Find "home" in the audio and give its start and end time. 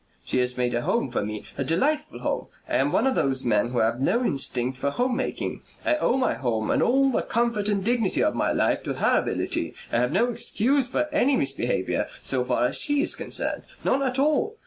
0.81-1.11, 2.21-2.47, 4.89-5.15, 6.33-6.71